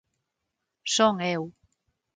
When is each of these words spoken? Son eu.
Son 0.95 1.15
eu. 1.35 1.43